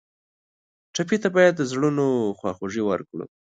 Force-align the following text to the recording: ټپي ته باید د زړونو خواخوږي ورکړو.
ټپي 0.93 1.17
ته 1.23 1.29
باید 1.35 1.53
د 1.55 1.61
زړونو 1.71 2.05
خواخوږي 2.37 2.81
ورکړو. 2.85 3.25